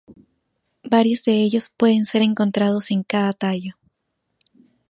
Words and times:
Varios 0.83 1.23
de 1.25 1.41
ellos 1.43 1.71
pueden 1.77 2.05
ser 2.05 2.23
encontrados 2.23 2.89
en 2.89 3.03
cada 3.03 3.33
tallo. 3.33 3.73